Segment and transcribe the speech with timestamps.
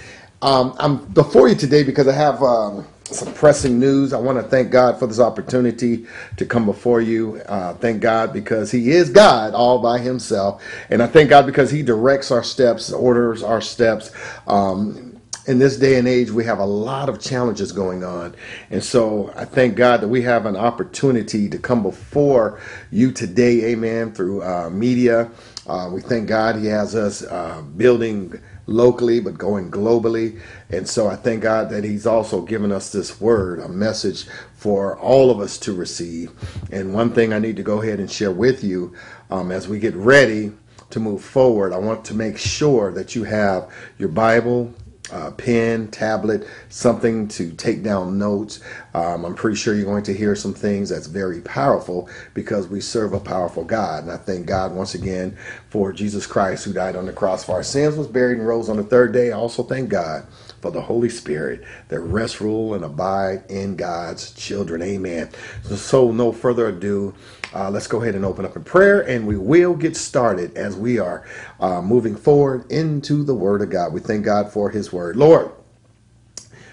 [0.42, 4.14] Um, I'm before you today because I have um, some pressing news.
[4.14, 7.38] I want to thank God for this opportunity to come before you.
[7.48, 10.64] Uh, thank God because He is God all by Himself.
[10.90, 14.12] And I thank God because He directs our steps, orders our steps.
[14.48, 15.10] Um,
[15.48, 18.36] in this day and age, we have a lot of challenges going on.
[18.70, 22.62] And so I thank God that we have an opportunity to come before
[22.92, 25.32] you today, amen, through uh, media.
[25.68, 30.40] Uh, we thank God He has us uh, building locally, but going globally.
[30.70, 34.98] And so I thank God that He's also given us this word, a message for
[35.00, 36.32] all of us to receive.
[36.72, 38.94] And one thing I need to go ahead and share with you
[39.30, 40.52] um, as we get ready
[40.90, 44.74] to move forward, I want to make sure that you have your Bible,
[45.12, 48.60] uh, pen, tablet, something to take down notes.
[48.94, 52.82] Um, I'm pretty sure you're going to hear some things that's very powerful because we
[52.82, 54.04] serve a powerful God.
[54.04, 55.38] And I thank God once again
[55.70, 58.70] for Jesus Christ who died on the cross for our sins, was buried, and rose
[58.70, 59.32] on the third day.
[59.32, 60.26] I also thank God
[60.62, 64.82] for the Holy Spirit that rest, rule, and abide in God's children.
[64.82, 65.30] Amen.
[65.64, 67.14] So, no further ado,
[67.54, 70.76] uh, let's go ahead and open up in prayer, and we will get started as
[70.76, 71.26] we are
[71.60, 73.94] uh, moving forward into the Word of God.
[73.94, 75.16] We thank God for His Word.
[75.16, 75.52] Lord,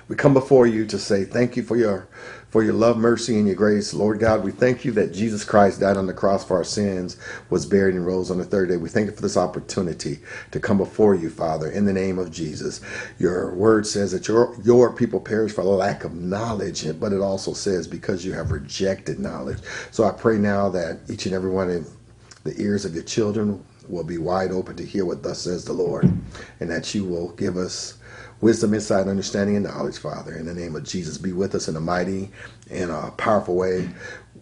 [0.08, 2.08] we come before you to say thank you for your
[2.50, 3.92] for your love, mercy, and your grace.
[3.92, 7.18] Lord God, we thank you that Jesus Christ died on the cross for our sins,
[7.50, 8.76] was buried, and rose on the third day.
[8.76, 10.20] We thank you for this opportunity
[10.52, 12.80] to come before you, Father, in the name of Jesus.
[13.18, 17.52] Your word says that your, your people perish for lack of knowledge, but it also
[17.52, 19.58] says because you have rejected knowledge.
[19.90, 21.90] So I pray now that each and every one of
[22.44, 25.72] the ears of your children will be wide open to hear what thus says the
[25.72, 26.04] Lord,
[26.60, 27.97] and that you will give us
[28.40, 30.36] wisdom, insight, understanding, and knowledge, Father.
[30.36, 32.30] In the name of Jesus, be with us in a mighty
[32.70, 33.88] and a powerful way.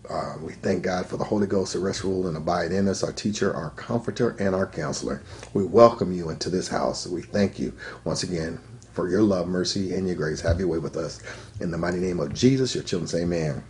[0.08, 3.02] Uh, we thank God for the Holy Ghost to rest, rule, and abide in us,
[3.02, 5.22] our teacher, our comforter, and our counselor.
[5.54, 7.06] We welcome you into this house.
[7.06, 7.72] We thank you
[8.04, 8.60] once again
[8.92, 10.40] for your love, mercy, and your grace.
[10.40, 11.22] Have your way with us.
[11.60, 13.64] In the mighty name of Jesus, your children say amen.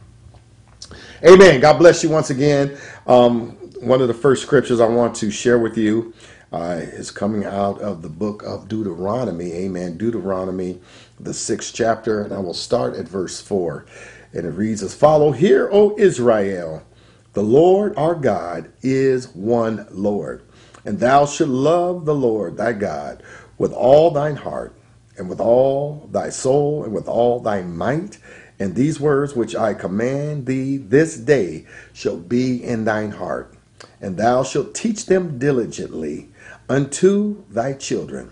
[1.25, 1.60] Amen.
[1.60, 2.76] God bless you once again.
[3.06, 6.15] Um, one of the first scriptures I want to share with you
[6.52, 9.52] uh, is coming out of the book of Deuteronomy.
[9.52, 9.96] Amen.
[9.96, 10.80] Deuteronomy,
[11.18, 13.86] the sixth chapter, and I will start at verse 4.
[14.32, 16.84] And it reads as follow Hear, O Israel,
[17.32, 20.42] the Lord our God is one Lord,
[20.84, 23.22] and thou shalt love the Lord thy God
[23.58, 24.74] with all thine heart,
[25.18, 28.18] and with all thy soul, and with all thy might.
[28.58, 33.54] And these words which I command thee this day shall be in thine heart,
[34.00, 36.30] and thou shalt teach them diligently
[36.69, 38.31] unto thy children,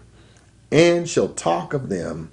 [0.70, 2.30] and shall talk of them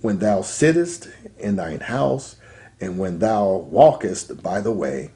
[0.00, 1.08] when thou sittest
[1.38, 2.36] in thine house,
[2.80, 5.10] and when thou walkest by the way,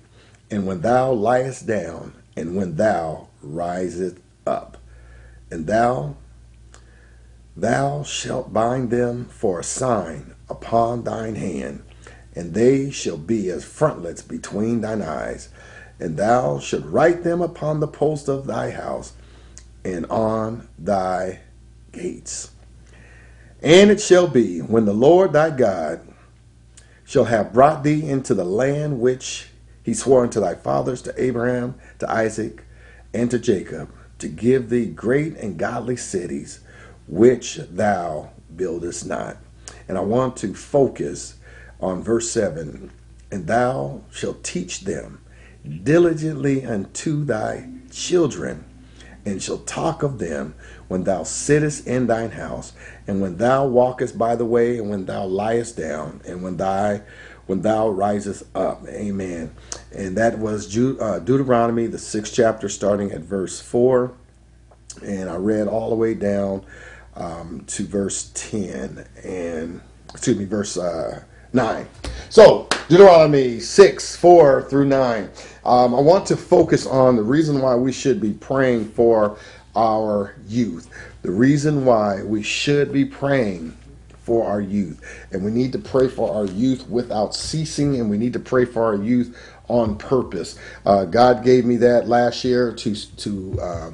[0.51, 4.79] and when thou liest down, and when thou risest up.
[5.51, 6.17] And thou
[7.57, 11.85] thou shalt bind them for a sign upon thine hand,
[12.35, 15.49] and they shall be as frontlets between thine eyes.
[16.01, 19.13] And thou shalt write them upon the post of thy house
[19.85, 21.41] and on thy
[21.93, 22.51] gates.
[23.63, 26.01] And it shall be when the Lord thy God
[27.05, 29.49] shall have brought thee into the land which
[29.83, 32.65] he swore unto thy fathers, to Abraham, to Isaac,
[33.13, 36.61] and to Jacob, to give thee great and godly cities,
[37.07, 39.37] which thou buildest not.
[39.87, 41.35] And I want to focus
[41.81, 42.91] on verse 7
[43.31, 45.21] And thou shalt teach them
[45.83, 48.65] diligently unto thy children
[49.27, 50.55] and shall talk of them
[50.89, 52.73] when thou sittest in thine house,
[53.07, 57.03] and when thou walkest by the way, and when thou liest down, and when thy
[57.47, 58.87] when thou risest up.
[58.89, 59.55] Amen.
[59.93, 64.15] And that was uh, Deuteronomy, the sixth chapter, starting at verse four,
[65.03, 66.65] and I read all the way down
[67.15, 69.81] um, to verse ten, and
[70.11, 71.25] excuse me, verse uh,
[71.55, 71.89] nine.
[72.29, 75.31] So Deuteronomy six four through nine.
[75.65, 79.39] Um, I want to focus on the reason why we should be praying for
[79.75, 80.91] our youth.
[81.23, 83.77] The reason why we should be praying
[84.25, 85.03] for our youth.
[85.33, 88.65] And we need to pray for our youth without ceasing, and we need to pray
[88.65, 89.37] for our youth
[89.69, 90.59] on purpose.
[90.85, 93.91] Uh, God gave me that last year to to uh,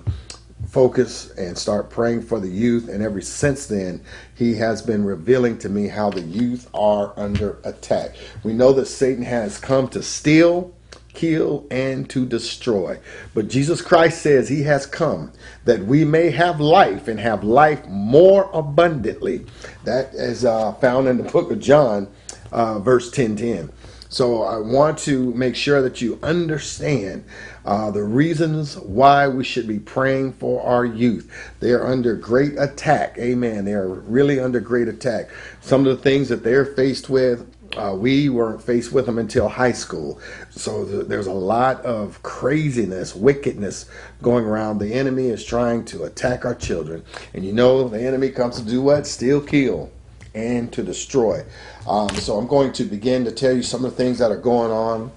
[0.70, 2.88] focus and start praying for the youth.
[2.88, 4.00] And ever since then,
[4.34, 8.14] he has been revealing to me how the youth are under attack.
[8.44, 10.72] We know that Satan has come to steal,
[11.12, 13.00] kill, and to destroy.
[13.34, 15.32] But Jesus Christ says he has come
[15.64, 19.46] that we may have life and have life more abundantly.
[19.84, 22.08] That is uh, found in the book of John,
[22.52, 23.72] uh, verse 10 10.
[24.10, 27.24] So I want to make sure that you understand
[27.64, 31.30] uh, the reasons why we should be praying for our youth.
[31.60, 33.16] They are under great attack.
[33.18, 33.64] Amen.
[33.64, 35.30] They are really under great attack.
[35.60, 39.48] Some of the things that they're faced with, uh, we weren't faced with them until
[39.48, 40.18] high school.
[40.50, 43.88] So th- there's a lot of craziness, wickedness
[44.22, 44.78] going around.
[44.78, 47.04] The enemy is trying to attack our children.
[47.32, 49.06] And you know, the enemy comes to do what?
[49.06, 49.92] Steal, kill,
[50.34, 51.44] and to destroy.
[51.86, 54.36] Um, so I'm going to begin to tell you some of the things that are
[54.36, 55.12] going on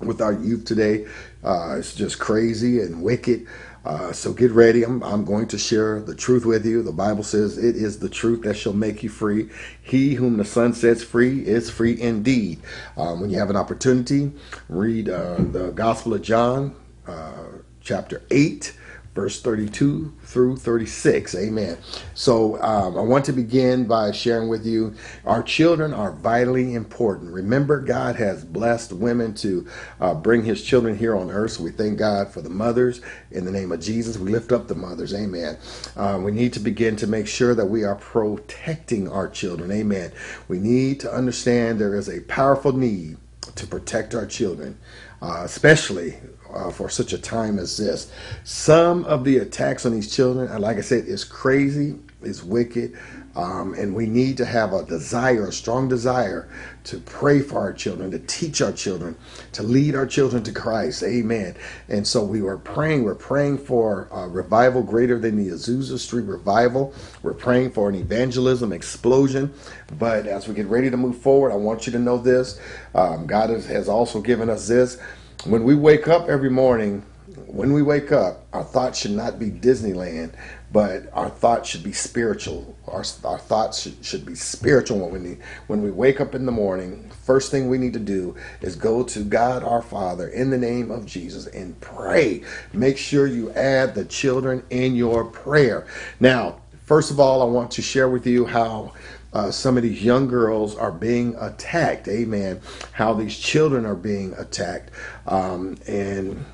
[0.00, 1.06] with our youth today.
[1.42, 3.46] Uh, it's just crazy and wicked.
[3.84, 4.82] Uh, so get ready.
[4.82, 6.82] I'm, I'm going to share the truth with you.
[6.82, 9.48] The Bible says it is the truth that shall make you free.
[9.80, 12.58] He whom the Son sets free is free indeed.
[12.96, 14.32] Um, when you have an opportunity,
[14.68, 16.74] read uh, the Gospel of John,
[17.06, 17.44] uh,
[17.80, 18.76] chapter 8
[19.16, 21.34] verse 32 through 36.
[21.34, 21.78] Amen.
[22.14, 27.32] So um, I want to begin by sharing with you our children are vitally important.
[27.32, 29.66] Remember, God has blessed women to
[30.00, 31.52] uh, bring his children here on earth.
[31.52, 33.00] So we thank God for the mothers.
[33.30, 35.14] In the name of Jesus, we lift up the mothers.
[35.14, 35.56] Amen.
[35.96, 39.72] Uh, we need to begin to make sure that we are protecting our children.
[39.72, 40.12] Amen.
[40.46, 43.16] We need to understand there is a powerful need
[43.54, 44.78] to protect our children,
[45.22, 46.18] uh, especially
[46.52, 48.10] uh, for such a time as this.
[48.44, 52.96] Some of the attacks on these children, like I said, is crazy, is wicked,
[53.36, 56.48] um, and we need to have a desire, a strong desire
[56.84, 59.14] to pray for our children, to teach our children,
[59.52, 61.02] to lead our children to Christ.
[61.02, 61.54] Amen.
[61.88, 63.04] And so we were praying.
[63.04, 66.94] We're praying for a revival greater than the Azusa Street revival.
[67.22, 69.52] We're praying for an evangelism explosion.
[69.98, 72.58] But as we get ready to move forward, I want you to know this.
[72.94, 74.98] Um, God has, has also given us this.
[75.44, 77.04] When we wake up every morning,
[77.46, 80.32] when we wake up, our thoughts should not be Disneyland,
[80.72, 82.76] but our thoughts should be spiritual.
[82.88, 85.38] Our, our thoughts should, should be spiritual when we
[85.68, 87.10] when we wake up in the morning.
[87.24, 90.90] First thing we need to do is go to God our Father in the name
[90.90, 92.42] of Jesus and pray.
[92.72, 95.86] Make sure you add the children in your prayer.
[96.18, 98.92] Now, first of all, I want to share with you how
[99.32, 102.08] uh, some of these young girls are being attacked.
[102.08, 102.60] Amen.
[102.92, 104.90] How these children are being attacked.
[105.26, 106.44] Um, and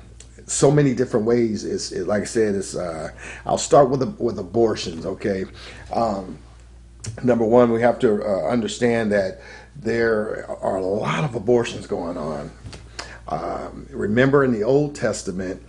[0.45, 1.63] so many different ways.
[1.63, 2.55] It's it, like I said.
[2.55, 2.75] It's.
[2.75, 3.09] Uh,
[3.45, 5.05] I'll start with with abortions.
[5.05, 5.45] Okay.
[5.91, 6.37] Um,
[7.23, 9.41] number one, we have to uh, understand that
[9.75, 12.51] there are a lot of abortions going on.
[13.27, 15.63] Um, remember in the Old Testament,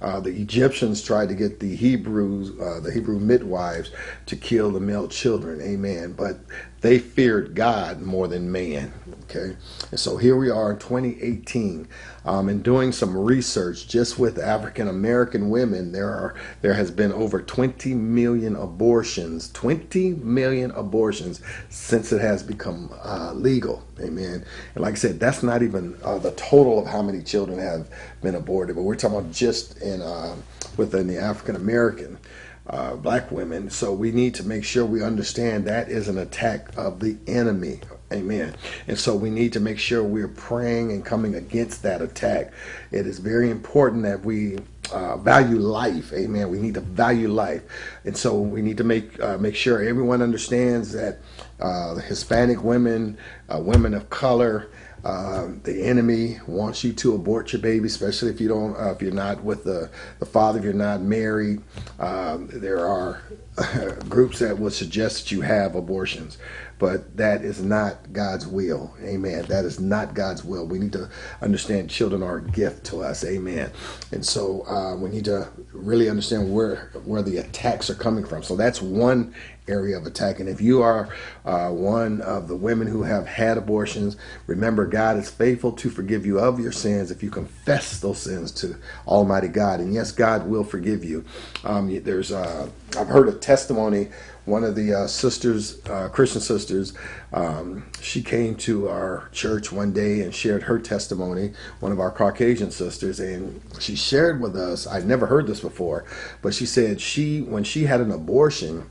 [0.00, 3.90] uh, the Egyptians tried to get the Hebrews, uh, the Hebrew midwives,
[4.26, 5.60] to kill the male children.
[5.60, 6.12] Amen.
[6.12, 6.38] But
[6.80, 8.92] they feared God more than man.
[9.24, 9.56] Okay.
[9.90, 11.86] And so here we are in 2018,
[12.24, 15.92] um, and doing some research just with African American women.
[15.92, 22.42] There are there has been over 20 million abortions, 20 million abortions since it has
[22.42, 23.84] become uh, legal.
[24.00, 24.44] Amen.
[24.74, 27.88] And like I said, that's not even uh, the total of how many children have
[28.22, 30.34] been aborted, but we're talking about just in uh,
[30.76, 32.18] within the African American
[32.66, 33.70] uh, black women.
[33.70, 37.80] So we need to make sure we understand that is an attack of the enemy.
[38.12, 38.56] Amen.
[38.88, 42.52] And so we need to make sure we're praying and coming against that attack.
[42.90, 44.58] It is very important that we
[44.92, 46.12] uh, value life.
[46.12, 46.50] Amen.
[46.50, 47.62] We need to value life,
[48.04, 51.18] and so we need to make uh, make sure everyone understands that
[51.60, 53.16] uh, Hispanic women,
[53.48, 54.68] uh, women of color,
[55.04, 59.02] um, the enemy wants you to abort your baby, especially if you don't, uh, if
[59.02, 61.62] you're not with the, the father, if you're not married.
[61.98, 63.22] Um, there are
[64.08, 66.38] groups that would suggest that you have abortions
[66.80, 68.92] but that is not God's will.
[69.02, 69.44] Amen.
[69.44, 70.66] That is not God's will.
[70.66, 71.10] We need to
[71.42, 73.22] understand children are a gift to us.
[73.22, 73.70] Amen.
[74.12, 78.42] And so uh, we need to really understand where where the attacks are coming from.
[78.42, 79.34] So that's one
[79.70, 80.40] area of attack.
[80.40, 81.08] And if you are
[81.44, 86.26] uh, one of the women who have had abortions, remember God is faithful to forgive
[86.26, 89.80] you of your sins if you confess those sins to Almighty God.
[89.80, 91.24] And yes, God will forgive you.
[91.64, 94.08] Um, there's uh, I've heard a testimony
[94.50, 96.92] one of the uh, sisters, uh, Christian sisters,
[97.32, 102.10] um, she came to our church one day and shared her testimony, one of our
[102.10, 106.04] Caucasian sisters, and she shared with us, I'd never heard this before,
[106.42, 108.88] but she said she, when she had an abortion,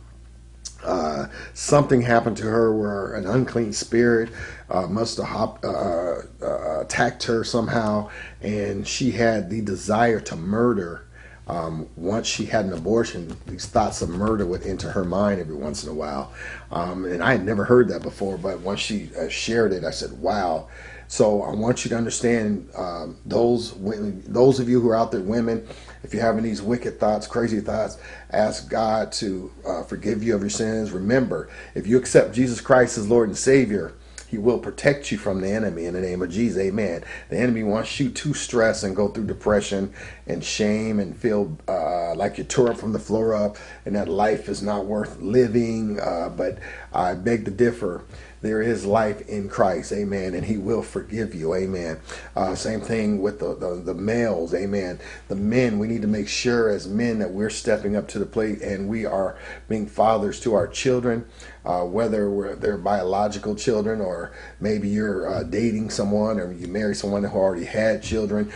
[0.84, 4.30] uh, something happened to her where an unclean spirit
[4.70, 8.10] uh, must have hop, uh, uh, attacked her somehow,
[8.42, 11.06] and she had the desire to murder
[11.50, 15.56] um, once she had an abortion, these thoughts of murder would enter her mind every
[15.56, 16.32] once in a while.
[16.72, 19.90] Um, and I had never heard that before, but once she uh, shared it, I
[19.90, 20.68] said, wow.
[21.08, 25.12] So I want you to understand um, those women, those of you who are out
[25.12, 25.68] there, women,
[26.04, 27.98] if you're having these wicked thoughts, crazy thoughts,
[28.32, 30.92] ask God to uh, forgive you of your sins.
[30.92, 33.94] Remember, if you accept Jesus Christ as Lord and Savior,
[34.30, 36.62] he will protect you from the enemy in the name of Jesus.
[36.62, 37.04] Amen.
[37.30, 39.92] The enemy wants you to stress and go through depression
[40.28, 44.08] and shame and feel uh, like you're tore up from the floor up and that
[44.08, 46.00] life is not worth living.
[46.00, 46.60] Uh, but
[46.94, 48.04] I beg to differ
[48.42, 52.00] there is life in Christ, amen, and he will forgive you, amen.
[52.36, 55.00] Uh, same thing with the, the, the, males, amen.
[55.28, 58.26] The men, we need to make sure as men that we're stepping up to the
[58.26, 61.26] plate and we are being fathers to our children,
[61.66, 67.24] uh, whether they're biological children or maybe you're uh, dating someone or you marry someone
[67.24, 68.52] who already had children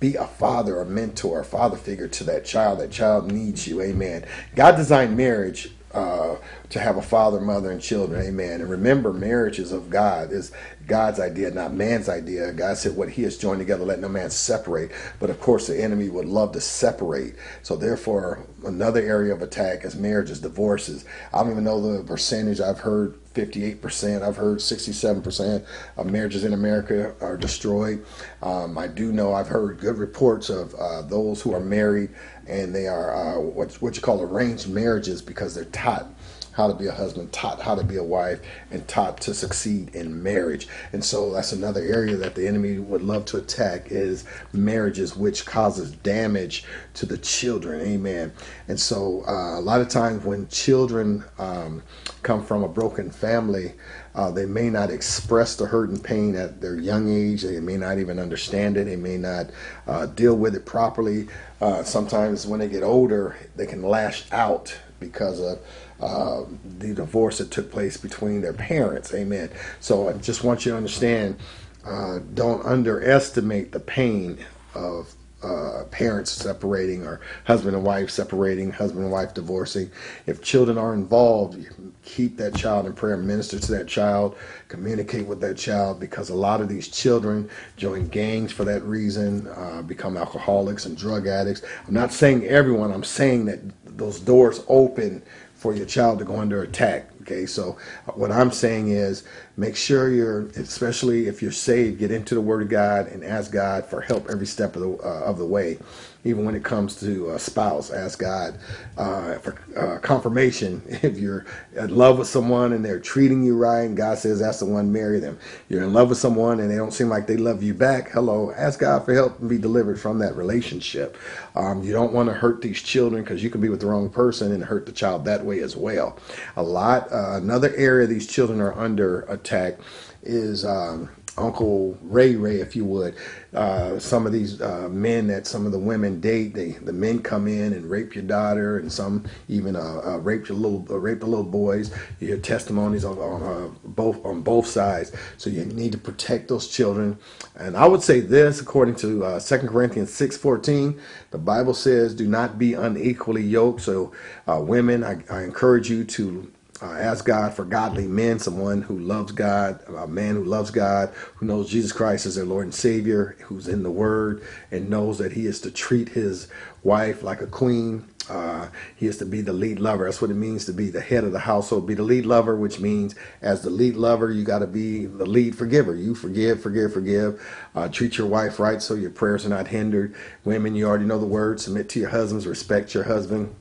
[0.00, 2.80] be a father, a mentor, a father figure to that child.
[2.80, 3.82] That child needs you.
[3.82, 4.24] Amen.
[4.54, 6.36] God designed marriage uh,
[6.70, 8.20] to have a father, mother, and children.
[8.26, 8.60] Amen.
[8.60, 10.32] And remember, marriage is of God.
[10.32, 10.52] is
[10.86, 12.52] God's idea, not man's idea.
[12.52, 15.80] God said, "What He has joined together, let no man separate." But of course, the
[15.80, 17.34] enemy would love to separate.
[17.62, 21.04] So therefore, another area of attack is marriages, divorces.
[21.32, 22.60] I don't even know the percentage.
[22.60, 24.22] I've heard 58%.
[24.22, 25.64] I've heard 67%
[25.96, 28.04] of marriages in America are destroyed.
[28.42, 32.10] Um, I do know I've heard good reports of uh, those who are married
[32.46, 36.13] and they are uh, what, what you call arranged marriages because they're taught
[36.54, 39.94] how to be a husband, taught how to be a wife, and taught to succeed
[39.94, 40.68] in marriage.
[40.92, 45.44] And so that's another area that the enemy would love to attack is marriages, which
[45.44, 47.80] causes damage to the children.
[47.80, 48.32] Amen.
[48.68, 51.82] And so uh, a lot of times when children um,
[52.22, 53.74] come from a broken family,
[54.14, 57.42] uh, they may not express the hurt and pain at their young age.
[57.42, 58.84] They may not even understand it.
[58.84, 59.50] They may not
[59.88, 61.26] uh, deal with it properly.
[61.60, 65.58] Uh, sometimes when they get older, they can lash out because of
[66.00, 66.42] uh,
[66.78, 69.14] the divorce that took place between their parents.
[69.14, 69.50] Amen.
[69.80, 71.36] So I just want you to understand
[71.84, 74.38] uh, don't underestimate the pain
[74.74, 79.90] of uh, parents separating or husband and wife separating, husband and wife divorcing.
[80.26, 81.62] If children are involved,
[82.02, 84.36] keep that child in prayer, minister to that child,
[84.68, 89.46] communicate with that child because a lot of these children join gangs for that reason,
[89.48, 91.62] uh, become alcoholics and drug addicts.
[91.86, 93.60] I'm not saying everyone, I'm saying that
[93.98, 95.22] those doors open
[95.64, 97.08] for your child to go under attack.
[97.22, 97.78] Okay, so
[98.16, 99.24] what I'm saying is
[99.56, 103.50] make sure you're, especially if you're saved, get into the Word of God and ask
[103.50, 105.78] God for help every step of the uh, of the way.
[106.24, 108.58] Even when it comes to a spouse, ask God
[108.96, 110.82] uh, for uh, confirmation.
[111.04, 111.44] If you're
[111.76, 114.90] in love with someone and they're treating you right, and God says that's the one,
[114.90, 115.38] marry them.
[115.68, 118.10] You're in love with someone and they don't seem like they love you back.
[118.10, 121.18] Hello, ask God for help and be delivered from that relationship.
[121.54, 124.08] Um, you don't want to hurt these children because you can be with the wrong
[124.08, 126.18] person and hurt the child that way as well.
[126.56, 127.12] A lot.
[127.12, 129.78] Uh, another area these children are under attack
[130.22, 133.16] is um, Uncle Ray Ray, if you would.
[133.52, 137.20] Uh, some of these uh, men that some of the women date, they the men
[137.20, 140.98] come in and rape your daughter, and some even uh, uh rape your little uh,
[140.98, 141.92] rape the little boys.
[142.20, 146.48] You hear testimonies on, on uh, both on both sides, so you need to protect
[146.48, 147.18] those children.
[147.56, 151.00] And I would say this, according to Second Corinthians six fourteen,
[151.30, 154.12] the Bible says, "Do not be unequally yoked." So,
[154.46, 156.50] women, I, I encourage you to
[156.84, 161.08] uh, ask God for godly men, someone who loves God, a man who loves God,
[161.36, 165.16] who knows Jesus Christ as their Lord and Savior, who's in the Word and knows
[165.16, 166.46] that he is to treat his
[166.82, 168.06] wife like a queen.
[168.28, 170.04] Uh, he is to be the lead lover.
[170.04, 171.86] That's what it means to be the head of the household.
[171.86, 175.26] Be the lead lover, which means as the lead lover, you got to be the
[175.26, 175.94] lead forgiver.
[175.94, 177.42] You forgive, forgive, forgive.
[177.74, 180.14] Uh, treat your wife right so your prayers are not hindered.
[180.44, 181.60] Women, you already know the word.
[181.60, 182.46] Submit to your husbands.
[182.46, 183.54] Respect your husband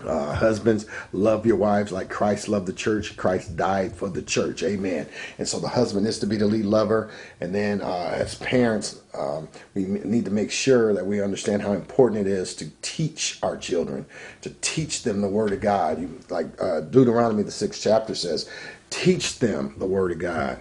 [0.00, 3.16] uh, husbands, love your wives like Christ loved the church.
[3.16, 4.62] Christ died for the church.
[4.62, 5.06] Amen.
[5.38, 7.10] And so the husband is to be the lead lover.
[7.40, 11.72] And then uh, as parents, um, we need to make sure that we understand how
[11.72, 14.06] important it is to teach our children,
[14.40, 16.00] to teach them the Word of God.
[16.00, 18.48] You, like uh, Deuteronomy, the sixth chapter says,
[18.90, 20.60] teach them the Word of God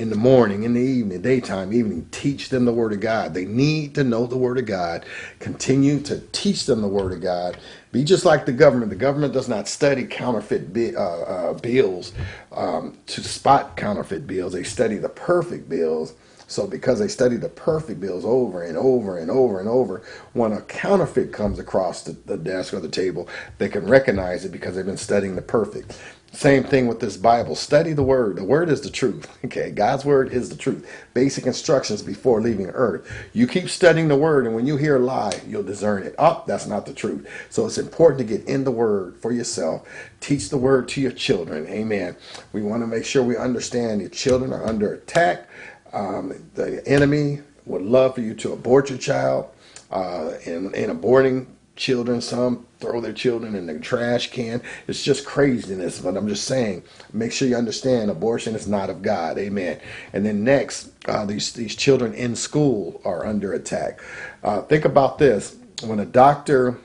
[0.00, 2.08] in the morning, in the evening, daytime, evening.
[2.12, 3.34] Teach them the Word of God.
[3.34, 5.06] They need to know the Word of God.
[5.40, 7.58] Continue to teach them the Word of God.
[7.92, 8.90] Be just like the government.
[8.90, 12.14] The government does not study counterfeit bi- uh, uh, bills
[12.52, 14.54] um, to spot counterfeit bills.
[14.54, 16.14] They study the perfect bills
[16.48, 20.02] So because they study the perfect bills over and over and over and over,
[20.34, 23.28] when a counterfeit comes across the, the desk or the table,
[23.58, 25.98] they can recognize it because they've been studying the perfect.
[26.32, 27.56] Same thing with this Bible.
[27.56, 28.36] Study the word.
[28.36, 29.28] The word is the truth.
[29.50, 29.70] Okay.
[29.72, 30.88] God's word is the truth.
[31.12, 33.10] Basic instructions before leaving earth.
[33.32, 36.14] You keep studying the word, and when you hear a lie, you'll discern it.
[36.18, 37.28] Oh, that's not the truth.
[37.50, 39.88] So it's important to get in the word for yourself.
[40.20, 41.66] Teach the word to your children.
[41.66, 42.16] Amen.
[42.52, 45.48] We want to make sure we understand your children are under attack.
[45.92, 49.50] Um, the enemy would love for you to abort your child.
[49.90, 51.46] Uh, in aborting
[51.80, 52.20] children.
[52.20, 54.62] Some throw their children in the trash can.
[54.86, 55.98] It's just craziness.
[55.98, 59.38] But I'm just saying, make sure you understand abortion is not of God.
[59.38, 59.80] Amen.
[60.12, 64.00] And then next, uh, these these children in school are under attack.
[64.44, 66.78] Uh, think about this: when a doctor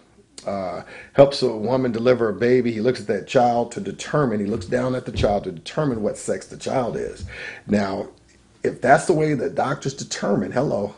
[0.47, 0.83] uh,
[1.13, 4.39] helps a woman deliver a baby, he looks at that child to determine.
[4.39, 7.25] He looks down at the child to determine what sex the child is.
[7.67, 8.09] Now,
[8.63, 10.95] if that's the way that doctors determine, hello,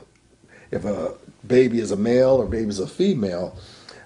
[0.71, 3.57] if a baby is a male or baby is a female,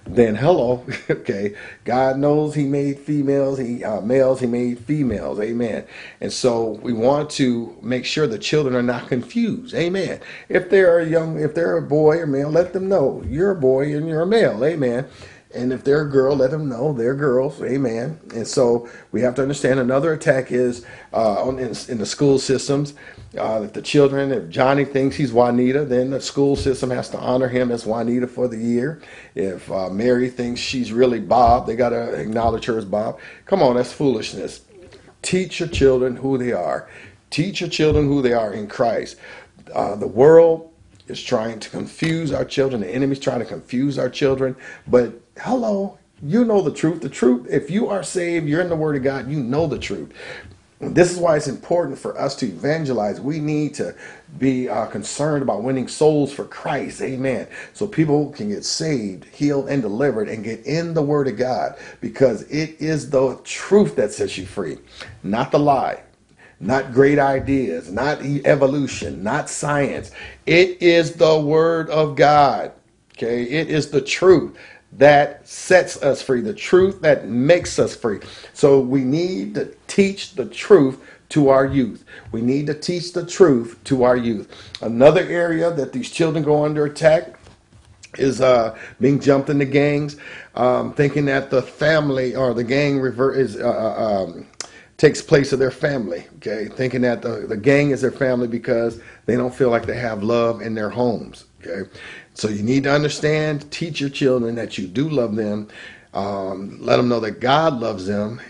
[0.04, 1.54] then hello, okay.
[1.84, 5.84] God knows He made females, He uh, males, He made females, Amen.
[6.20, 10.20] And so we want to make sure the children are not confused, Amen.
[10.48, 13.56] If they're a young, if they're a boy or male, let them know you're a
[13.56, 15.06] boy and you're a male, Amen.
[15.54, 17.60] And if they're a girl, let them know they're girls.
[17.62, 18.18] Amen.
[18.34, 22.94] And so we have to understand another attack is uh, in, in the school systems
[23.38, 27.18] uh, that the children, if Johnny thinks he's Juanita, then the school system has to
[27.18, 29.02] honor him as Juanita for the year.
[29.34, 33.18] If uh, Mary thinks she's really Bob, they got to acknowledge her as Bob.
[33.44, 34.62] Come on, that's foolishness.
[35.20, 36.88] Teach your children who they are.
[37.30, 39.16] Teach your children who they are in Christ.
[39.74, 40.71] Uh, the world
[41.08, 42.82] is trying to confuse our children.
[42.82, 44.56] The enemy's trying to confuse our children.
[44.86, 47.02] But hello, you know the truth.
[47.02, 49.78] The truth, if you are saved, you're in the Word of God, you know the
[49.78, 50.12] truth.
[50.80, 53.20] This is why it's important for us to evangelize.
[53.20, 53.94] We need to
[54.38, 57.00] be uh, concerned about winning souls for Christ.
[57.00, 57.46] Amen.
[57.72, 61.78] So people can get saved, healed, and delivered and get in the Word of God
[62.00, 64.78] because it is the truth that sets you free,
[65.22, 66.02] not the lie,
[66.62, 70.12] not great ideas, not evolution, not science.
[70.46, 72.72] It is the Word of God.
[73.14, 73.42] Okay.
[73.42, 74.56] It is the truth
[74.92, 78.20] that sets us free, the truth that makes us free.
[78.52, 82.04] So we need to teach the truth to our youth.
[82.30, 84.54] We need to teach the truth to our youth.
[84.82, 87.38] Another area that these children go under attack
[88.18, 90.16] is uh, being jumped into gangs,
[90.54, 94.46] um, thinking that the family or the gang revert is uh, uh, um,
[95.02, 96.24] takes place of their family.
[96.36, 99.96] Okay, thinking that the, the gang is their family because they don't feel like they
[99.96, 101.46] have love in their homes.
[101.60, 101.90] Okay,
[102.34, 105.66] so you need to understand, teach your children that you do love them.
[106.14, 108.40] Um, let them know that God loves them,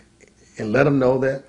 [0.59, 1.45] and let them know that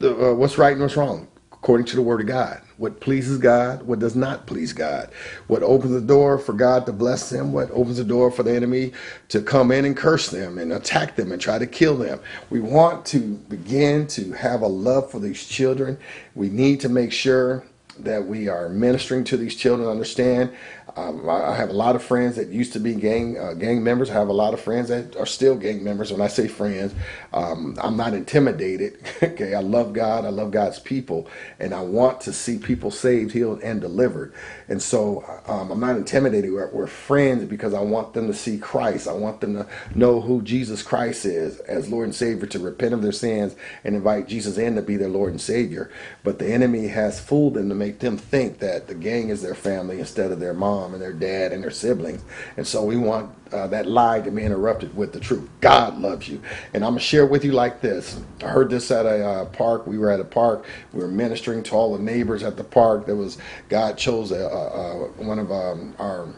[0.00, 2.60] the, uh, what's right and what's wrong according to the Word of God.
[2.78, 5.10] What pleases God, what does not please God.
[5.48, 8.54] What opens the door for God to bless them, what opens the door for the
[8.54, 8.92] enemy
[9.28, 12.20] to come in and curse them and attack them and try to kill them.
[12.50, 15.98] We want to begin to have a love for these children.
[16.36, 17.64] We need to make sure
[17.98, 20.52] that we are ministering to these children, understand
[20.98, 24.10] um, I have a lot of friends that used to be gang uh, gang members.
[24.10, 26.10] I have a lot of friends that are still gang members.
[26.10, 26.92] When I say friends,
[27.32, 28.98] um, I'm not intimidated.
[29.22, 30.24] okay, I love God.
[30.24, 31.28] I love God's people,
[31.60, 34.34] and I want to see people saved, healed, and delivered.
[34.68, 36.52] And so um, I'm not intimidated.
[36.52, 39.06] We're, we're, friends because I want them to see Christ.
[39.06, 42.94] I want them to know who Jesus Christ is as Lord and Savior, to repent
[42.94, 45.90] of their sins and invite Jesus in to be their Lord and Savior.
[46.24, 49.54] But the enemy has fooled them to make them think that the gang is their
[49.54, 52.22] family instead of their mom mom and their dad and their siblings.
[52.56, 55.48] And so we want uh, that lie to be interrupted with the truth.
[55.60, 56.40] God loves you.
[56.74, 58.20] And I'm going to share with you like this.
[58.42, 59.86] I heard this at a uh, park.
[59.86, 60.66] We were at a park.
[60.92, 63.06] We were ministering to all the neighbors at the park.
[63.06, 66.28] There was, God chose a, a, a one of um, our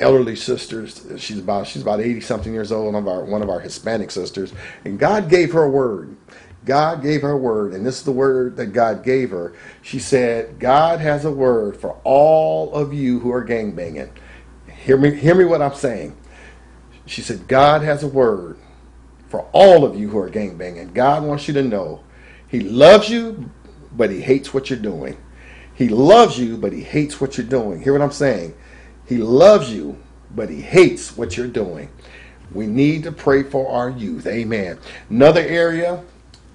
[0.00, 1.06] elderly sisters.
[1.18, 4.10] She's about she's about 80 something years old, one of our one of our Hispanic
[4.10, 4.52] sisters.
[4.84, 6.16] And God gave her a word.
[6.64, 9.52] God gave her a word, and this is the word that God gave her.
[9.82, 14.10] She said, God has a word for all of you who are gangbanging.
[14.68, 16.16] Hear me, hear me what I'm saying.
[17.06, 18.58] She said, God has a word
[19.28, 20.94] for all of you who are gangbanging.
[20.94, 22.02] God wants you to know
[22.48, 23.50] He loves you,
[23.92, 25.18] but He hates what you're doing.
[25.74, 27.82] He loves you, but He hates what you're doing.
[27.82, 28.54] Hear what I'm saying?
[29.06, 29.98] He loves you,
[30.34, 31.90] but He hates what you're doing.
[32.52, 34.26] We need to pray for our youth.
[34.26, 34.78] Amen.
[35.10, 36.02] Another area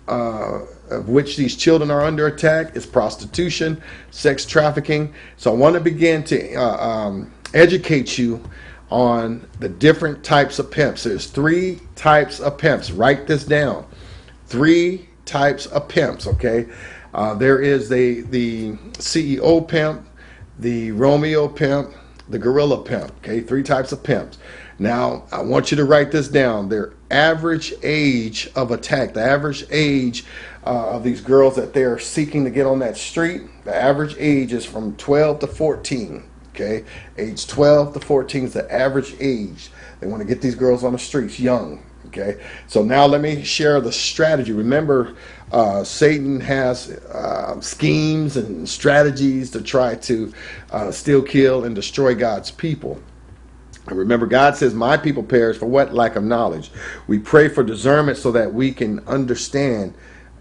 [0.10, 5.14] uh, of which these children are under attack is prostitution, sex trafficking.
[5.38, 8.44] So I want to begin to uh, um, educate you
[8.90, 11.04] on the different types of pimps.
[11.04, 12.92] There's three types of pimps.
[12.92, 13.86] Write this down.
[14.48, 16.68] Three types of pimps, okay?
[17.14, 20.08] Uh, there is the the CEO pimp,
[20.60, 21.94] the Romeo pimp,
[22.30, 23.12] the Gorilla pimp.
[23.18, 24.38] Okay, three types of pimps.
[24.78, 26.70] Now I want you to write this down.
[26.70, 30.26] Their average age of attack, the average age
[30.66, 34.54] uh, of these girls that they're seeking to get on that street, the average age
[34.54, 36.24] is from 12 to 14.
[36.50, 36.84] Okay,
[37.18, 39.70] age 12 to 14 is the average age.
[40.00, 41.84] They want to get these girls on the streets young.
[42.08, 44.52] Okay, so now let me share the strategy.
[44.52, 45.16] Remember,
[45.52, 50.34] uh, Satan has uh, schemes and strategies to try to
[50.72, 53.00] uh, steal, kill, and destroy God's people.
[53.88, 55.94] Remember, God says, My people perish for what?
[55.94, 56.72] Lack of knowledge.
[57.08, 59.94] We pray for discernment so that we can understand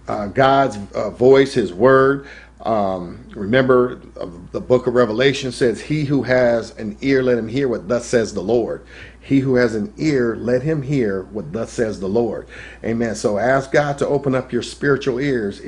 [0.07, 2.27] uh, God's uh, voice, His word.
[2.61, 7.49] Um, remember, uh, the book of Revelation says, He who has an ear, let him
[7.49, 8.85] hear what thus says the Lord.
[9.21, 12.49] He who has an ear, let him hear what thus says the Lord.
[12.83, 13.15] Amen.
[13.15, 15.61] So ask God to open up your spiritual ears.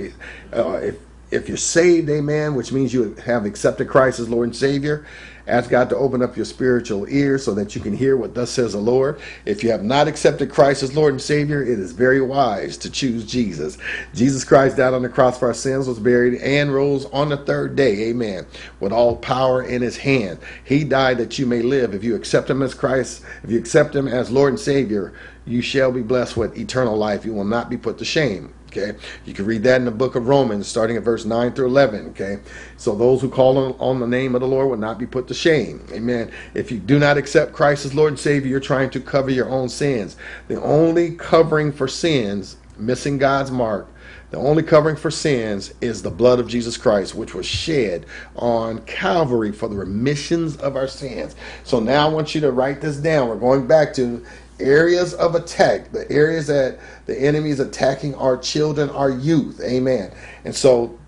[0.53, 0.97] Uh, if
[1.31, 5.07] if you're saved, amen, which means you have accepted Christ as Lord and Savior,
[5.51, 8.51] ask God to open up your spiritual ears so that you can hear what thus
[8.51, 9.21] says the Lord.
[9.45, 12.91] If you have not accepted Christ as Lord and Savior, it is very wise to
[12.91, 13.79] choose Jesus.
[14.15, 17.37] Jesus Christ died on the cross for our sins, was buried, and rose on the
[17.37, 18.47] third day, amen,
[18.81, 20.39] with all power in his hand.
[20.65, 21.95] He died that you may live.
[21.95, 25.13] If you accept him as Christ, if you accept him as Lord and Savior,
[25.47, 27.25] you shall be blessed with eternal life.
[27.25, 28.55] You will not be put to shame.
[28.71, 31.67] Okay, you can read that in the book of Romans, starting at verse 9 through
[31.67, 32.07] 11.
[32.11, 32.39] Okay,
[32.77, 35.27] so those who call on, on, the name of the Lord will not be put
[35.27, 35.85] to shame.
[35.93, 36.31] Amen.
[36.55, 39.51] If you do not accept Christ as Lord and Savior, you're trying to cover your
[39.51, 40.17] own sins.
[40.47, 43.89] The only covering for sins, missing God's mark,
[44.31, 48.07] the only covering for sins is the blood of Jesus Christ, which was shed
[48.37, 51.35] on Calvary for the remissions of our sins.
[51.65, 53.29] So now I want you to write this down.
[53.29, 54.25] We're going back to
[54.61, 59.61] areas of attack, the areas that the enemy is attacking our children, our youth.
[59.61, 60.13] Amen.
[60.45, 60.99] And so,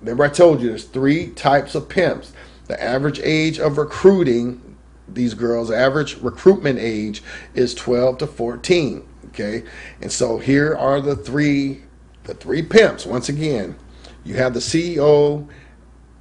[0.00, 2.32] remember, I told you there's three types of pimps.
[2.66, 4.76] The average age of recruiting
[5.08, 7.22] these girls, average recruitment age
[7.54, 9.06] is 12 to 14.
[9.28, 9.64] Okay.
[10.00, 11.82] And so here are the three
[12.24, 13.06] the three pimps.
[13.06, 13.76] Once again,
[14.24, 15.48] you have the CEO,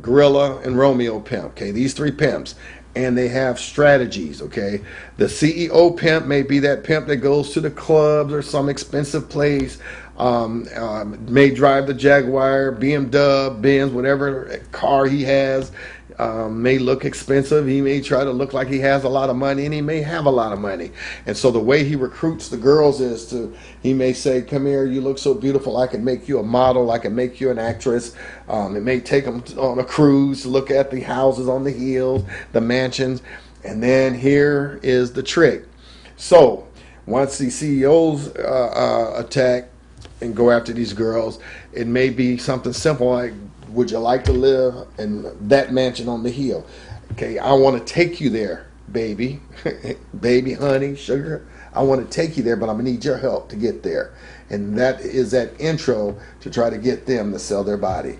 [0.02, 1.46] Gorilla, and Romeo pimp.
[1.52, 2.56] Okay, these three pimps
[2.96, 4.42] and they have strategies.
[4.42, 4.82] Okay,
[5.18, 9.30] the CEO pimp may be that pimp that goes to the clubs or some expensive
[9.30, 9.80] place.
[10.18, 15.72] Um, um, may drive the Jaguar, BMW, Benz, whatever car he has.
[16.20, 17.66] Um, may look expensive.
[17.66, 20.02] He may try to look like he has a lot of money, and he may
[20.02, 20.92] have a lot of money.
[21.26, 24.86] And so the way he recruits the girls is to he may say, "Come here,
[24.86, 25.78] you look so beautiful.
[25.78, 26.92] I can make you a model.
[26.92, 28.16] I can make you an actress."
[28.50, 32.24] Um, it may take them on a cruise look at the houses on the hills,
[32.52, 33.22] the mansions,
[33.64, 35.68] and then here is the trick.
[36.18, 36.68] So
[37.06, 39.70] once the CEOs uh, uh, attack
[40.20, 41.40] and go after these girls,
[41.72, 43.34] it may be something simple like
[43.70, 46.66] would you like to live in that mansion on the hill?
[47.14, 49.42] Okay, I want to take you there, baby,
[50.20, 51.48] baby, honey, sugar.
[51.74, 54.14] I want to take you there, but I'm gonna need your help to get there.
[54.50, 58.20] And that is that intro to try to get them to sell their body.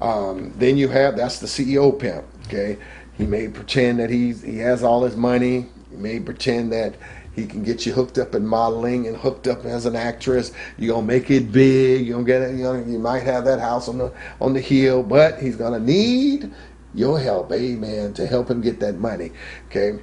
[0.00, 2.24] Um, then you have that's the CEO pimp.
[2.46, 2.78] Okay,
[3.16, 5.66] he may pretend that he's he has all his money.
[5.90, 6.94] He may pretend that
[7.38, 10.52] he can get you hooked up in modeling and hooked up as an actress.
[10.76, 12.06] You're gonna make it big.
[12.06, 12.56] You're gonna get it.
[12.56, 15.78] You, know, you might have that house on the on the hill, but he's gonna
[15.78, 16.52] need
[16.94, 19.30] your help, amen, to help him get that money.
[19.68, 20.00] Okay.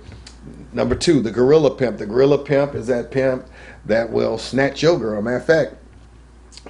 [0.71, 1.97] Number two, the gorilla pimp.
[1.97, 3.47] The gorilla pimp is that pimp
[3.85, 5.21] that will snatch your girl.
[5.21, 5.75] Matter of fact,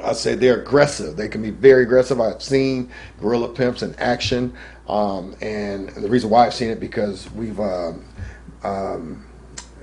[0.04, 1.15] I say they're aggressive.
[1.15, 2.19] They can be very aggressive.
[2.19, 4.54] I've seen gorilla pimps in action,
[4.88, 8.06] um, and the reason why I've seen it because we've um,
[8.63, 9.25] um,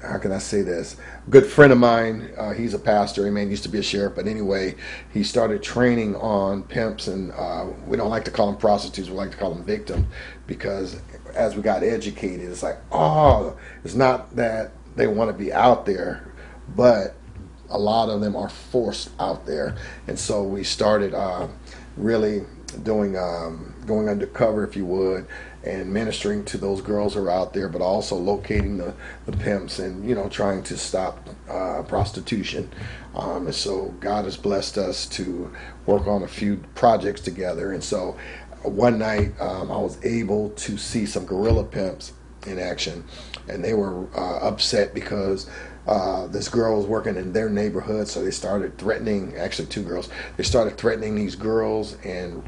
[0.03, 0.97] how can I say this?
[1.31, 3.25] Good friend of mine, uh, he's a pastor.
[3.25, 4.75] He man used to be a sheriff, but anyway,
[5.13, 9.09] he started training on pimps, and uh, we don't like to call them prostitutes.
[9.09, 10.07] We like to call them victims
[10.47, 11.01] because
[11.35, 15.87] as we got educated, it's like, oh, it's not that they want to be out
[15.87, 16.33] there,
[16.75, 17.15] but
[17.71, 19.77] a lot of them are forced out there,
[20.09, 21.49] and so we started uh,
[21.97, 22.45] really
[22.83, 25.27] doing um, going undercover, if you would,
[25.65, 28.95] and ministering to those girls who are out there, but also locating the,
[29.27, 32.71] the pimps and you know trying to stop uh, prostitution.
[33.15, 35.53] Um, and so God has blessed us to
[35.87, 37.73] work on a few projects together.
[37.73, 38.17] And so
[38.63, 42.13] one night um, I was able to see some gorilla pimps
[42.47, 43.05] in action,
[43.49, 45.49] and they were uh, upset because.
[45.85, 49.35] Uh, this girl was working in their neighborhood, so they started threatening.
[49.37, 50.09] Actually, two girls.
[50.37, 52.41] They started threatening these girls and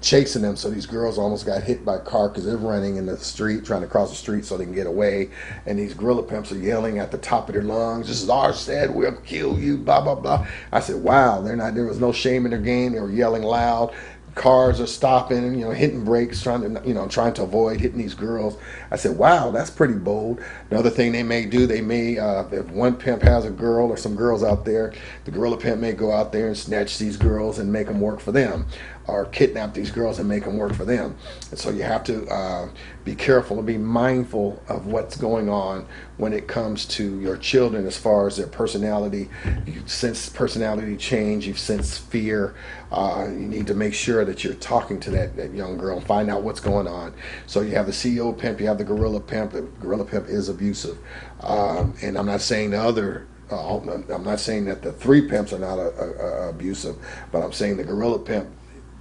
[0.00, 0.56] chasing them.
[0.56, 3.64] So these girls almost got hit by a car because they're running in the street,
[3.64, 5.30] trying to cross the street so they can get away.
[5.66, 8.52] And these gorilla pimps are yelling at the top of their lungs, "This is our
[8.52, 10.46] said, we'll kill you!" Blah blah blah.
[10.72, 11.74] I said, "Wow, they're not.
[11.74, 12.92] There was no shame in their game.
[12.92, 13.92] They were yelling loud."
[14.34, 17.98] cars are stopping you know hitting brakes trying to you know trying to avoid hitting
[17.98, 18.56] these girls
[18.90, 22.68] i said wow that's pretty bold another thing they may do they may uh, if
[22.70, 24.92] one pimp has a girl or some girls out there
[25.24, 28.20] the gorilla pimp may go out there and snatch these girls and make them work
[28.20, 28.66] for them
[29.10, 31.16] or kidnap these girls and make them work for them.
[31.50, 32.68] And so you have to uh,
[33.04, 37.86] be careful and be mindful of what's going on when it comes to your children
[37.86, 39.28] as far as their personality.
[39.66, 42.54] You sense personality change, you sense fear.
[42.92, 46.06] Uh, you need to make sure that you're talking to that, that young girl and
[46.06, 47.14] find out what's going on.
[47.46, 49.52] So you have the CEO pimp, you have the gorilla pimp.
[49.52, 50.98] The gorilla pimp is abusive.
[51.40, 55.52] Um, and I'm not saying the other uh, I'm not saying that the three pimps
[55.52, 56.96] are not a, a abusive,
[57.32, 58.48] but I'm saying the gorilla pimp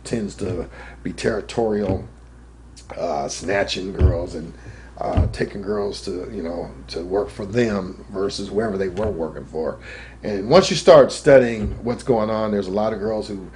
[0.03, 0.69] tends to
[1.03, 2.07] be territorial,
[2.97, 4.53] uh, snatching girls and
[4.99, 9.45] uh, taking girls to you know to work for them versus wherever they were working
[9.45, 9.79] for.
[10.23, 13.49] And once you start studying what's going on, there's a lot of girls who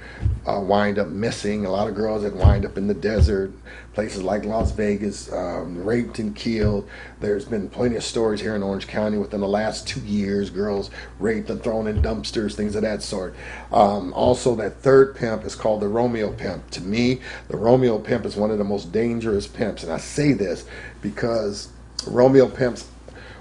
[0.46, 1.64] uh, wind up missing.
[1.64, 3.52] A lot of girls that wind up in the desert,
[3.94, 6.88] places like Las Vegas, um, raped and killed.
[7.20, 10.50] There's been plenty of stories here in Orange County within the last two years.
[10.50, 13.34] Girls raped and thrown in dumpsters, things of that sort.
[13.72, 16.70] Um, also, that third pimp is called the Romeo pimp.
[16.72, 20.32] To me, the Romeo pimp is one of the most dangerous pimps, and I say
[20.32, 20.64] this
[21.00, 21.68] because
[22.06, 22.88] Romeo pimps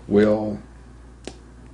[0.08, 0.60] will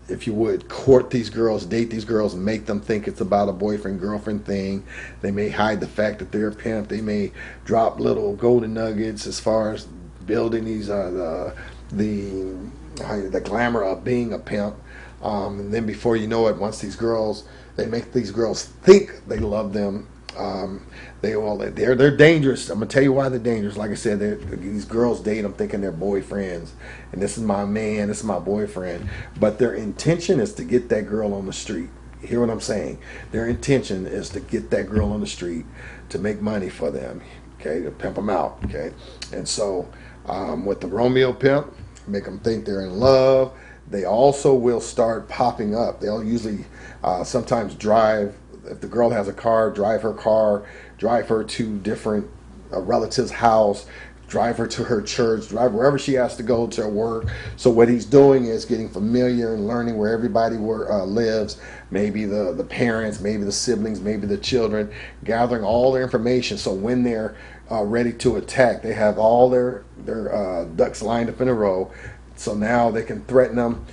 [0.09, 3.53] if you would, court these girls, date these girls, make them think it's about a
[3.53, 4.83] boyfriend girlfriend thing.
[5.21, 6.89] They may hide the fact that they're a pimp.
[6.89, 7.31] They may
[7.65, 9.85] drop little golden nuggets as far as
[10.25, 11.53] building these uh,
[11.91, 14.75] the the the glamour of being a pimp.
[15.21, 17.43] Um, and then before you know it, once these girls,
[17.75, 20.85] they make these girls think they love them um,
[21.21, 22.69] they all they're they're dangerous.
[22.69, 23.77] I'm gonna tell you why they're dangerous.
[23.77, 24.19] Like I said,
[24.61, 26.71] these girls date them thinking they're boyfriends,
[27.11, 29.09] and this is my man, this is my boyfriend.
[29.39, 31.89] But their intention is to get that girl on the street.
[32.21, 32.99] You hear what I'm saying?
[33.31, 35.65] Their intention is to get that girl on the street
[36.09, 37.21] to make money for them.
[37.59, 38.59] Okay, to pimp them out.
[38.65, 38.93] Okay,
[39.33, 39.89] and so
[40.25, 41.73] um, with the Romeo pimp,
[42.07, 43.53] make them think they're in love.
[43.89, 45.99] They also will start popping up.
[45.99, 46.65] They'll usually
[47.03, 50.65] uh, sometimes drive if the girl has a car, drive her car,
[50.97, 52.29] drive her to different
[52.71, 53.85] uh, relatives' house,
[54.27, 57.25] drive her to her church, drive wherever she has to go to work.
[57.57, 62.25] So what he's doing is getting familiar and learning where everybody were, uh, lives, maybe
[62.25, 64.93] the, the parents, maybe the siblings, maybe the children,
[65.23, 66.57] gathering all their information.
[66.57, 67.35] So when they're
[67.71, 71.53] uh, ready to attack, they have all their, their uh, ducks lined up in a
[71.53, 71.91] row.
[72.35, 73.85] So now they can threaten them.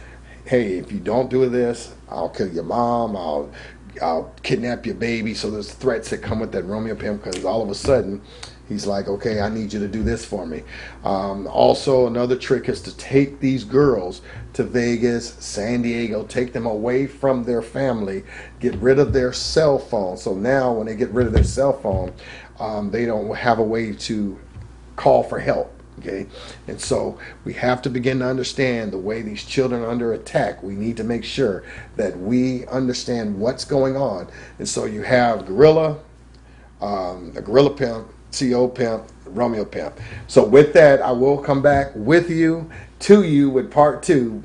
[0.44, 3.16] Hey, if you don't do this, I'll kill your mom.
[3.16, 3.50] I'll
[4.00, 5.34] I'll kidnap your baby.
[5.34, 8.20] So there's threats that come with that Romeo pimp because all of a sudden
[8.68, 10.62] he's like, okay, I need you to do this for me.
[11.04, 14.22] Um, also, another trick is to take these girls
[14.54, 18.24] to Vegas, San Diego, take them away from their family,
[18.60, 20.16] get rid of their cell phone.
[20.16, 22.12] So now when they get rid of their cell phone,
[22.58, 24.38] um, they don't have a way to
[24.96, 25.75] call for help.
[25.98, 26.26] Okay,
[26.68, 30.62] and so we have to begin to understand the way these children are under attack.
[30.62, 31.64] We need to make sure
[31.96, 34.28] that we understand what's going on.
[34.58, 35.98] And so you have Gorilla,
[36.82, 39.98] um, a Gorilla Pimp, CEO Pimp, Romeo Pimp.
[40.26, 44.42] So with that, I will come back with you to you with part two.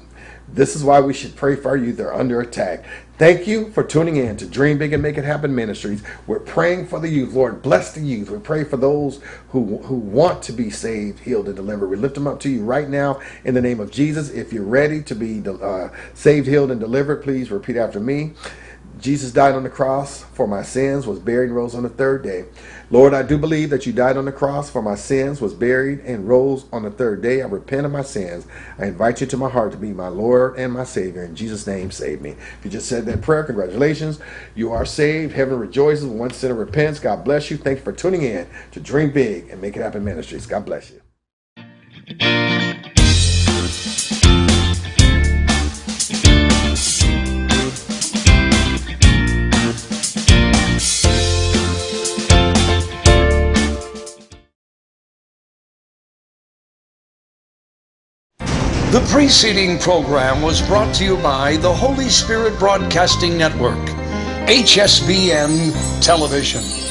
[0.47, 1.97] This is why we should pray for our youth.
[1.97, 2.85] They're under attack.
[3.21, 6.01] Thank you for tuning in to Dream Big and Make It Happen Ministries.
[6.25, 7.35] We're praying for the youth.
[7.35, 8.31] Lord, bless the youth.
[8.31, 11.89] We pray for those who, who want to be saved, healed, and delivered.
[11.89, 14.31] We lift them up to you right now in the name of Jesus.
[14.31, 18.33] If you're ready to be uh, saved, healed, and delivered, please repeat after me.
[18.99, 22.23] Jesus died on the cross for my sins, was buried, and rose on the third
[22.23, 22.45] day.
[22.89, 26.01] Lord, I do believe that you died on the cross for my sins, was buried,
[26.01, 27.41] and rose on the third day.
[27.41, 28.45] I repent of my sins.
[28.77, 31.23] I invite you to my heart to be my Lord and my Savior.
[31.23, 32.31] In Jesus' name, save me.
[32.31, 34.19] If you just said that prayer, congratulations.
[34.55, 35.33] You are saved.
[35.33, 36.99] Heaven rejoices one sinner repents.
[36.99, 37.57] God bless you.
[37.57, 40.45] Thank you for tuning in to Dream Big and Make It Happen Ministries.
[40.45, 41.01] God bless you.
[58.91, 63.79] The preceding program was brought to you by the Holy Spirit Broadcasting Network,
[64.49, 66.90] HSBN Television.